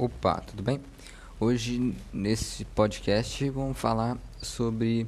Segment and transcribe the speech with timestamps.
[0.00, 0.80] Opa, tudo bem?
[1.38, 5.06] Hoje nesse podcast vamos falar sobre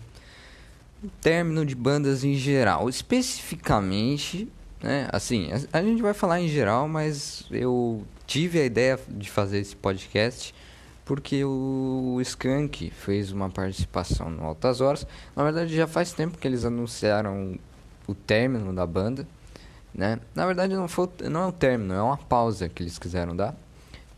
[1.03, 4.47] o término de bandas em geral, especificamente,
[4.83, 5.09] né?
[5.11, 9.61] Assim, a, a gente vai falar em geral, mas eu tive a ideia de fazer
[9.61, 10.55] esse podcast
[11.07, 15.07] porque o Skank fez uma participação no Altas Horas.
[15.35, 17.59] Na verdade, já faz tempo que eles anunciaram
[18.07, 19.27] o término da banda,
[19.95, 20.21] né?
[20.35, 23.57] Na verdade, não foi, não é um término, é uma pausa que eles quiseram dar.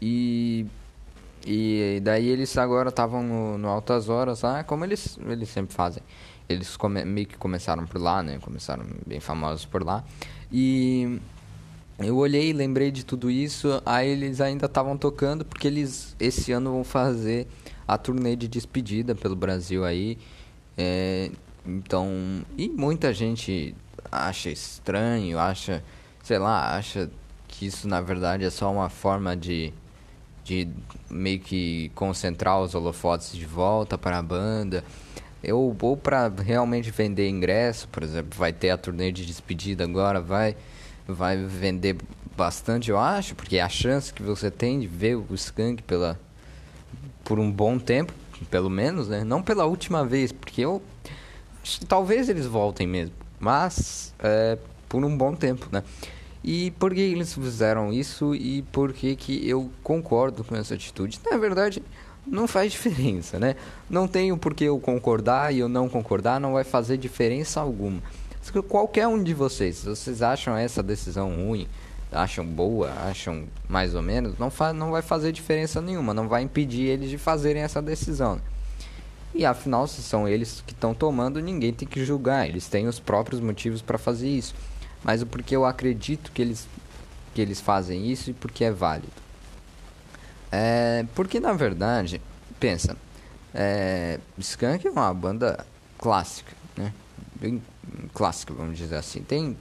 [0.01, 0.67] E
[1.47, 6.03] e daí eles agora estavam no, no, Altas Horas lá, como eles, eles sempre fazem.
[6.49, 8.39] Eles come, meio que começaram por lá, né?
[8.41, 10.03] Começaram bem famosos por lá.
[10.51, 11.21] E
[11.99, 13.83] eu olhei, lembrei de tudo isso.
[13.85, 17.47] Aí eles ainda estavam tocando, porque eles esse ano vão fazer
[17.87, 20.19] a turnê de despedida pelo Brasil aí.
[20.77, 21.31] É,
[21.67, 22.09] então,
[22.57, 23.75] e muita gente
[24.11, 25.85] acha estranho, acha,
[26.23, 27.11] sei lá, acha
[27.47, 29.73] que isso na verdade é só uma forma de
[30.45, 30.69] de
[31.11, 34.85] meio que concentrar os holofotes de volta para a banda.
[35.43, 40.21] Eu ou para realmente vender ingresso, por exemplo, vai ter a turnê de despedida agora,
[40.21, 40.57] vai
[41.07, 41.97] vai vender
[42.35, 46.19] bastante, eu acho, porque a chance que você tem de ver o Skank pela
[47.23, 48.13] por um bom tempo,
[48.51, 49.23] pelo menos, né?
[49.25, 50.83] Não pela última vez, porque eu
[51.89, 55.83] talvez eles voltem mesmo, mas é, por um bom tempo, né?
[56.45, 61.19] E por que eles fizeram isso e por que, que eu concordo com essa atitude?
[61.31, 61.83] Na verdade,
[62.27, 63.57] não faz diferença, né?
[63.89, 68.03] Não tenho por que eu concordar e eu não concordar, não vai fazer diferença alguma.
[68.69, 71.67] Qualquer um de vocês, se vocês acham essa decisão ruim,
[72.13, 76.43] acham boa, acham mais ou menos, não, faz, não vai fazer diferença nenhuma, não vai
[76.43, 78.39] impedir eles de fazerem essa decisão.
[79.35, 83.01] E afinal, se são eles que estão tomando, ninguém tem que julgar, eles têm os
[83.01, 84.55] próprios motivos para fazer isso
[85.05, 86.67] mas o porquê eu acredito que eles,
[87.35, 89.13] que eles fazem isso e porque é válido.
[90.51, 92.21] É, porque na verdade,
[92.59, 92.97] pensa,
[93.53, 95.67] é, Skank é uma banda
[95.99, 96.93] clássica, né?
[97.37, 97.63] Bem
[98.15, 99.23] clássica, vamos dizer assim.
[99.23, 99.57] Tem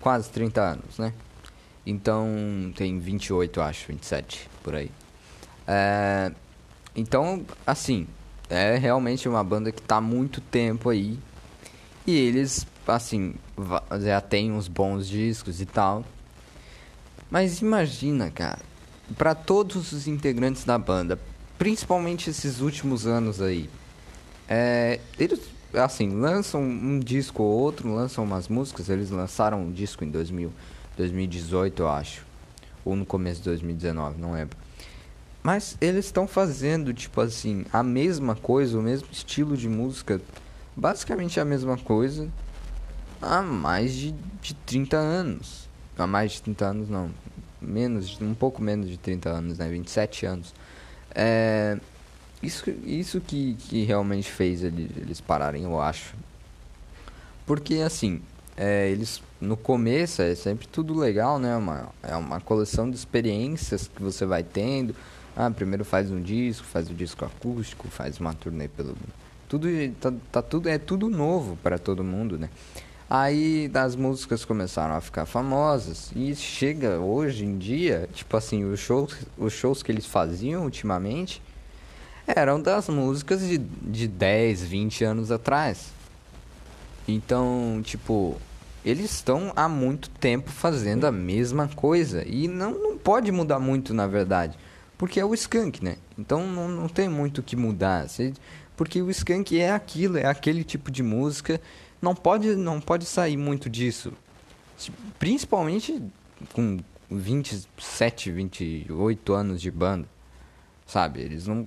[0.00, 1.12] quase 30 anos, né?
[1.86, 4.90] Então tem 28, acho, 27 por aí.
[5.66, 6.32] É,
[6.94, 8.06] então, assim,
[8.48, 11.18] é realmente uma banda que está há muito tempo aí.
[12.06, 13.34] E eles assim,
[14.00, 16.04] já tem uns bons discos e tal.
[17.30, 18.60] Mas imagina, cara,
[19.16, 21.18] para todos os integrantes da banda,
[21.58, 23.68] principalmente esses últimos anos aí,
[24.48, 25.40] é, eles,
[25.74, 30.52] assim, lançam um disco ou outro, lançam umas músicas, eles lançaram um disco em 2000,
[30.96, 32.24] 2018, eu acho,
[32.84, 34.56] ou no começo de 2019, não lembro.
[35.42, 40.20] Mas eles estão fazendo, tipo assim, a mesma coisa, o mesmo estilo de música,
[40.74, 42.28] basicamente a mesma coisa,
[43.20, 45.68] há mais de, de 30 anos.
[45.98, 47.10] Há mais de 30 anos, não.
[47.60, 49.68] Menos, um pouco menos de 30 anos, né?
[49.68, 50.54] 27 anos.
[51.14, 51.78] É,
[52.42, 56.14] isso isso que, que realmente fez eles, pararem, eu acho.
[57.46, 58.20] Porque, assim,
[58.56, 61.56] é, eles no começo é sempre tudo legal, né?
[61.56, 64.94] Uma, é uma coleção de experiências que você vai tendo.
[65.36, 68.96] Ah, primeiro faz um disco, faz o um disco acústico, faz uma turnê pelo
[69.48, 69.68] tudo
[70.00, 72.48] tá, tá tudo é tudo novo para todo mundo, né?
[73.08, 78.80] Aí as músicas começaram a ficar famosas e chega hoje em dia, tipo assim, os
[78.80, 81.40] shows, os shows que eles faziam ultimamente
[82.26, 85.92] eram das músicas de, de 10, 20 anos atrás.
[87.06, 88.36] Então, tipo,
[88.84, 93.94] eles estão há muito tempo fazendo a mesma coisa e não, não pode mudar muito,
[93.94, 94.58] na verdade,
[94.98, 95.96] porque é o Skunk, né?
[96.18, 98.06] Então não, não tem muito o que mudar,
[98.76, 101.60] porque o Skunk é aquilo, é aquele tipo de música
[102.00, 104.12] não pode, não pode sair muito disso.
[105.18, 106.02] Principalmente
[106.52, 106.78] com
[107.10, 110.08] 27, 28 anos de banda.
[110.86, 111.20] Sabe?
[111.20, 111.66] Eles não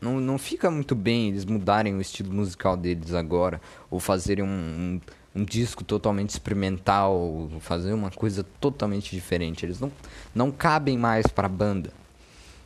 [0.00, 3.60] não, não fica muito bem eles mudarem o estilo musical deles agora
[3.90, 5.00] ou fazerem um,
[5.34, 9.66] um, um disco totalmente experimental, fazer uma coisa totalmente diferente.
[9.66, 9.90] Eles não,
[10.34, 11.92] não cabem mais para a banda.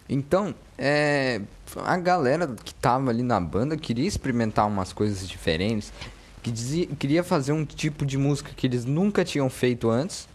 [0.08, 1.40] Então, é,
[1.76, 5.92] a galera que tava ali na banda queria experimentar umas coisas diferentes
[6.42, 10.28] que dizia, queria fazer um tipo de música que eles nunca tinham feito antes,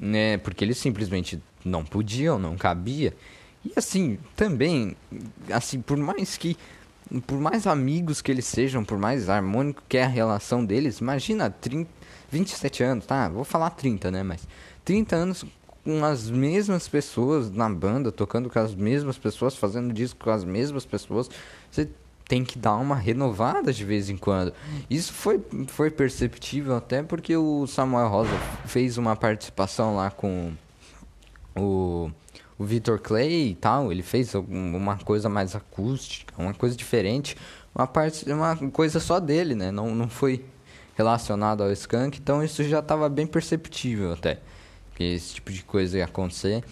[0.00, 0.38] né?
[0.38, 3.14] Porque eles simplesmente não podiam, não cabia.
[3.64, 4.96] E assim, também,
[5.50, 6.56] assim, por mais que
[7.26, 11.50] por mais amigos que eles sejam, por mais harmônico que é a relação deles, imagina
[11.50, 11.88] 30,
[12.30, 13.28] 27 anos, tá?
[13.28, 14.48] Vou falar 30, né, mas
[14.84, 15.44] 30 anos
[15.84, 20.42] com as mesmas pessoas na banda, tocando com as mesmas pessoas, fazendo disco com as
[20.42, 21.28] mesmas pessoas.
[21.70, 21.88] Você
[22.26, 24.52] tem que dar uma renovada de vez em quando.
[24.88, 28.36] Isso foi, foi perceptível até porque o Samuel Rosa
[28.66, 30.52] fez uma participação lá com
[31.54, 32.10] o,
[32.58, 37.36] o Victor Clay e tal, ele fez uma coisa mais acústica, uma coisa diferente,
[37.74, 39.70] uma parte, uma coisa só dele, né?
[39.70, 40.44] Não, não foi
[40.96, 44.38] relacionado ao Skunk, então isso já estava bem perceptível até
[44.94, 46.64] que esse tipo de coisa ia acontecer.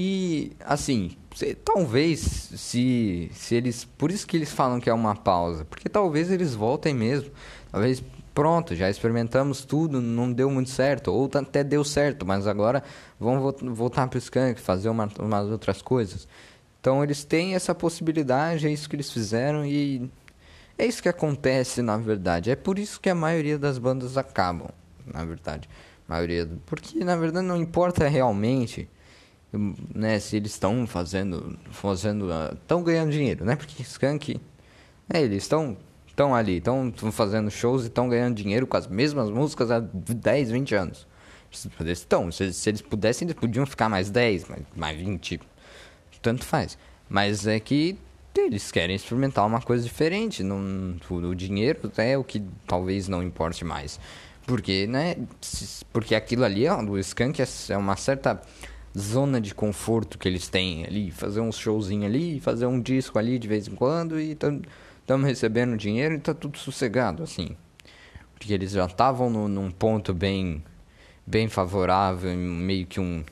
[0.00, 5.16] E assim, se, talvez se se eles, por isso que eles falam que é uma
[5.16, 7.32] pausa, porque talvez eles voltem mesmo.
[7.72, 8.00] Talvez
[8.32, 12.84] pronto, já experimentamos tudo, não deu muito certo, ou até deu certo, mas agora
[13.18, 16.28] vão voltar para o Skank, fazer uma, umas outras coisas.
[16.80, 20.08] Então eles têm essa possibilidade, é isso que eles fizeram e
[20.78, 22.52] é isso que acontece na verdade.
[22.52, 24.70] É por isso que a maioria das bandas acabam,
[25.12, 25.68] na verdade.
[26.08, 28.88] A maioria, porque na verdade não importa realmente,
[29.52, 33.56] né, se eles estão fazendo, fazendo, estão uh, ganhando dinheiro, né?
[33.56, 34.40] Porque Skank,
[35.08, 35.76] né, eles estão
[36.18, 40.50] estão ali, estão fazendo shows e estão ganhando dinheiro com as mesmas músicas há 10,
[40.50, 41.06] 20 anos.
[41.86, 45.40] Estão, se, se eles pudessem, eles podiam ficar mais 10, mais, mais 20,
[46.20, 46.76] tanto faz.
[47.08, 47.96] Mas é que
[48.36, 50.42] eles querem experimentar uma coisa diferente.
[50.42, 53.98] Não, o dinheiro é o que talvez não importe mais.
[54.46, 55.16] Porque, né?
[55.92, 58.40] Porque aquilo ali, ó, do Skank é uma certa
[58.96, 61.10] zona de conforto que eles têm ali.
[61.10, 65.76] Fazer um showzinho ali, fazer um disco ali de vez em quando e estamos recebendo
[65.76, 67.56] dinheiro e tá tudo sossegado, assim.
[68.34, 70.62] Porque eles já estavam num ponto bem,
[71.26, 73.24] bem favorável, meio que um,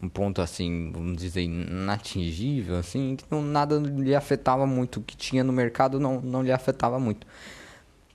[0.00, 5.00] um ponto assim, vamos dizer, inatingível, assim, que não, nada lhe afetava muito.
[5.00, 7.26] O que tinha no mercado não, não lhe afetava muito.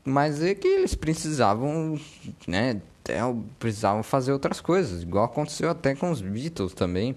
[0.03, 1.99] Mas é que eles precisavam,
[2.47, 2.81] né,
[3.59, 7.15] precisavam fazer outras coisas, igual aconteceu até com os Beatles também,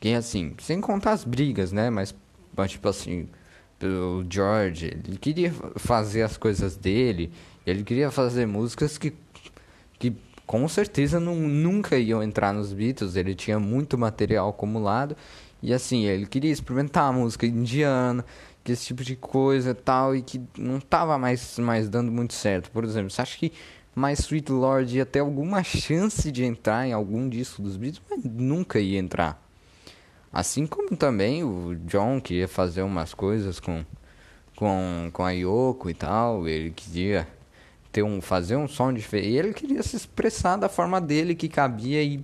[0.00, 2.14] que assim, sem contar as brigas, né, mas
[2.68, 3.28] tipo assim,
[3.82, 7.32] o George, ele queria fazer as coisas dele,
[7.66, 9.12] ele queria fazer músicas que,
[9.98, 10.14] que
[10.46, 15.16] com certeza não, nunca iam entrar nos Beatles, ele tinha muito material acumulado,
[15.62, 18.24] e assim, ele queria experimentar música indiana,
[18.62, 22.70] que esse tipo de coisa tal, e que não tava mais, mais dando muito certo.
[22.70, 23.52] Por exemplo, você acha que
[23.94, 28.02] mais Sweet Lord ia ter alguma chance de entrar em algum disco dos Beatles?
[28.10, 29.40] Mas nunca ia entrar.
[30.32, 33.84] Assim como também o John queria fazer umas coisas com,
[34.56, 36.48] com, com a Yoko e tal.
[36.48, 37.28] Ele queria
[37.92, 39.36] ter um, fazer um som diferente.
[39.36, 42.20] Ele queria se expressar da forma dele que cabia e,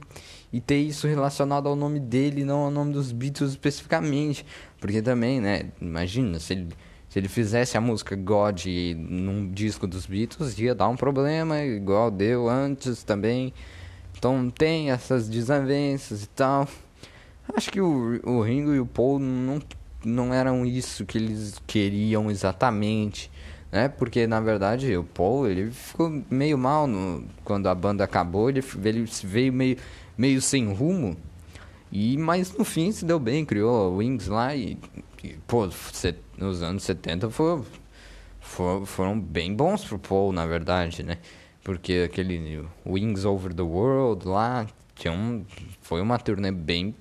[0.53, 4.45] e ter isso relacionado ao nome dele, não ao nome dos Beatles especificamente.
[4.81, 5.71] Porque também, né?
[5.81, 6.69] Imagina, se ele,
[7.11, 8.67] se ele fizesse a música God
[8.97, 13.53] num disco dos Beatles, ia dar um problema, igual deu antes também.
[14.17, 16.69] Então tem essas desavenças e tal.
[17.53, 19.61] Acho que o, o Ringo e o Paul não,
[20.05, 23.29] não eram isso que eles queriam exatamente,
[23.73, 23.89] né?
[23.89, 28.63] Porque na verdade o Paul ele ficou meio mal no, quando a banda acabou, ele,
[28.85, 29.77] ele veio meio,
[30.17, 31.17] meio sem rumo.
[31.91, 34.79] E mas no fim se deu bem, criou Wings lá e,
[35.25, 35.69] e pô,
[36.41, 37.63] nos anos 70 foi,
[38.87, 41.19] foram bem bons pro Paul, na verdade, né?
[41.63, 45.45] Porque aquele Wings Over the World lá tinha um,
[45.83, 46.95] foi uma turnê bem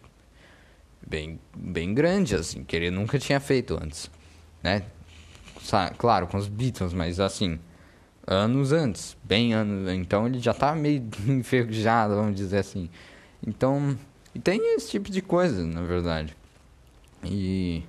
[1.06, 4.12] bem, bem grande, assim, que ele nunca tinha feito antes,
[4.62, 4.84] né?
[5.98, 7.60] Claro, com os Beatles, mas assim,
[8.26, 12.90] anos antes, bem anos, então ele já tá meio enferrujado, vamos dizer assim.
[13.46, 13.98] Então,
[14.34, 16.36] e tem esse tipo de coisa, na verdade.
[17.24, 17.84] E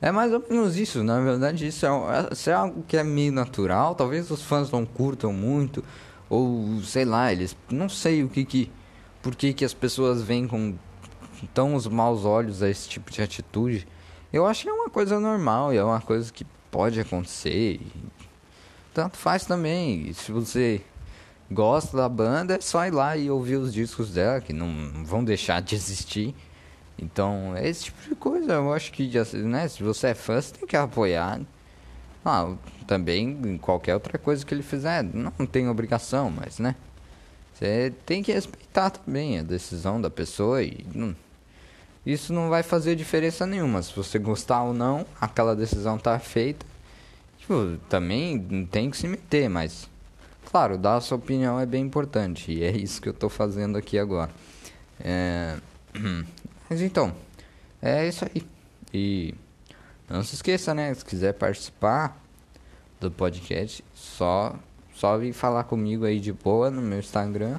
[0.00, 3.32] é mais ou menos isso, na verdade, isso é, isso é algo que é meio
[3.32, 5.84] natural, talvez os fãs não curtam muito,
[6.28, 8.70] ou sei lá, eles não sei o que que
[9.22, 10.74] por que que as pessoas vêm com
[11.52, 13.86] tão os maus olhos a esse tipo de atitude,
[14.32, 17.80] eu acho que é uma coisa normal e é uma coisa que pode acontecer.
[18.94, 20.12] tanto faz também.
[20.12, 20.80] Se você
[21.50, 25.24] gosta da banda, é só ir lá e ouvir os discos dela, que não vão
[25.24, 26.34] deixar de existir.
[27.00, 28.52] Então, é esse tipo de coisa.
[28.54, 29.10] Eu acho que,
[29.44, 31.40] né, se você é fã, você tem que apoiar.
[32.24, 32.54] Ah,
[32.86, 35.02] também qualquer outra coisa que ele fizer.
[35.02, 36.76] Não tem obrigação, mas, né?
[37.54, 40.86] Você tem que respeitar também a decisão da pessoa e.
[40.94, 41.16] Não,
[42.04, 43.82] isso não vai fazer diferença nenhuma.
[43.82, 46.64] Se você gostar ou não, aquela decisão tá feita.
[47.38, 49.88] Tipo, também tem que se meter, mas
[50.50, 53.78] claro, dar a sua opinião é bem importante e é isso que eu tô fazendo
[53.78, 54.30] aqui agora.
[54.98, 55.56] É...
[56.70, 57.12] Mas então,
[57.82, 58.46] é isso aí.
[58.94, 59.34] E
[60.08, 60.94] não se esqueça, né?
[60.94, 62.16] Se quiser participar
[63.00, 64.54] do podcast, só
[64.94, 67.58] só vir falar comigo aí de boa no meu Instagram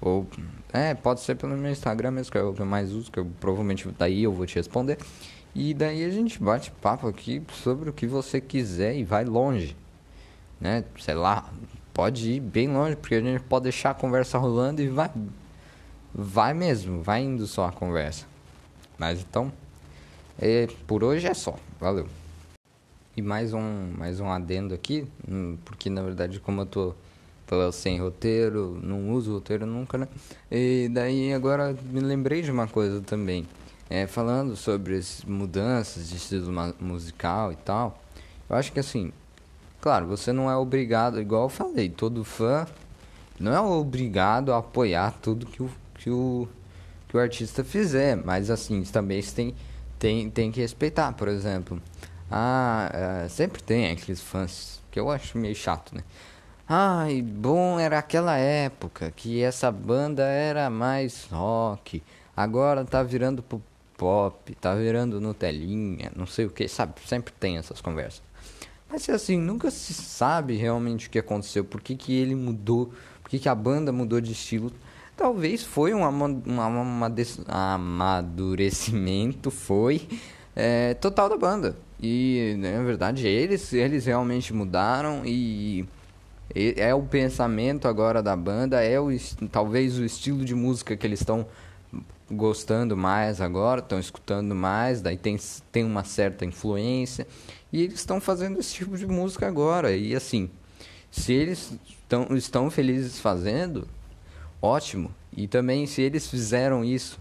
[0.00, 0.26] ou
[0.72, 3.18] é, pode ser pelo meu Instagram mesmo, que é o que eu mais uso, que
[3.18, 4.98] eu provavelmente daí eu vou te responder.
[5.54, 9.74] E daí a gente bate papo aqui sobre o que você quiser e vai longe.
[10.60, 10.84] Né?
[10.98, 11.50] Sei lá,
[11.94, 15.10] pode ir bem longe, porque a gente pode deixar a conversa rolando e vai
[16.18, 18.24] vai mesmo, vai indo só a conversa.
[18.98, 19.52] Mas então,
[20.38, 21.54] é, por hoje é só.
[21.78, 22.08] Valeu.
[23.14, 26.94] E mais um, mais um adendo aqui, hum, porque na verdade como eu tô
[27.72, 30.08] sem roteiro, não uso roteiro nunca, né?
[30.50, 33.46] E daí agora me lembrei de uma coisa também.
[33.88, 38.02] É, falando sobre as mudanças de estilo musical e tal,
[38.50, 39.12] eu acho que assim,
[39.80, 42.66] claro, você não é obrigado, igual eu falei, todo fã
[43.38, 45.70] não é obrigado a apoiar tudo que o,
[46.06, 46.46] que o,
[47.08, 49.52] que o artista fizer, mas assim, também tem,
[49.98, 51.82] tem, tem que respeitar, por exemplo.
[52.30, 56.04] Ah, é, sempre tem aqueles fãs que eu acho meio chato, né?
[56.68, 62.00] Ai, bom era aquela época que essa banda era mais rock.
[62.36, 63.44] Agora tá virando
[63.96, 66.94] pop, tá virando Nutelinha, não sei o que, sabe?
[67.04, 68.22] Sempre tem essas conversas.
[68.88, 72.92] Mas assim, nunca se sabe realmente o que aconteceu, por que, que ele mudou,
[73.24, 74.70] por que, que a banda mudou de estilo.
[75.16, 76.02] Talvez foi um,
[77.48, 80.06] amadurecimento, foi
[80.54, 81.76] é, total da banda.
[82.00, 85.86] E na verdade eles, eles realmente mudaram e
[86.54, 89.08] é o pensamento agora da banda, é o
[89.50, 91.46] talvez o estilo de música que eles estão
[92.30, 95.38] gostando mais agora, estão escutando mais, daí tem,
[95.72, 97.26] tem uma certa influência
[97.72, 99.96] e eles estão fazendo esse tipo de música agora.
[99.96, 100.50] E assim,
[101.10, 101.74] se eles
[102.08, 103.88] tão, estão felizes fazendo,
[104.60, 105.10] ótimo.
[105.36, 107.18] E também se eles fizeram isso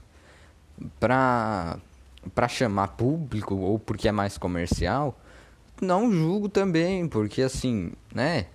[0.99, 1.77] para
[2.33, 5.15] para chamar público ou porque é mais comercial,
[5.79, 8.47] não julgo também, porque assim, né?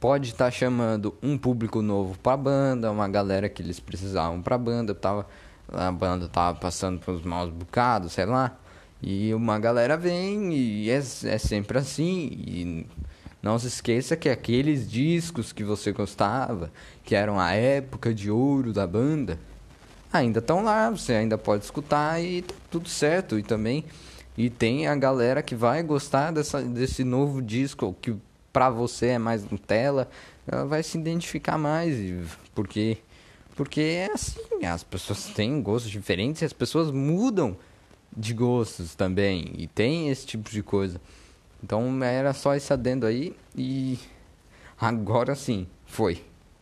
[0.00, 4.56] Pode estar tá chamando um público novo para banda, uma galera que eles precisavam para
[4.56, 5.26] banda, tava
[5.72, 8.56] a banda tava passando pelos maus bocados, sei lá.
[9.02, 12.30] E uma galera vem e é, é sempre assim.
[12.32, 12.86] E
[13.42, 16.70] não se esqueça que aqueles discos que você gostava,
[17.04, 19.38] que eram a época de ouro da banda,
[20.12, 23.38] ainda estão lá, você ainda pode escutar e tá tudo certo.
[23.38, 23.84] E também
[24.36, 28.16] e tem a galera que vai gostar dessa, desse novo disco que
[28.52, 30.08] para você é mais Nutella,
[30.46, 31.96] ela vai se identificar mais,
[32.54, 32.98] porque
[33.54, 37.56] porque é assim, as pessoas têm gostos diferentes e as pessoas mudam
[38.16, 41.00] de gostos também e tem esse tipo de coisa.
[41.62, 43.98] Então era só esse adendo aí e
[44.78, 46.31] agora sim, foi.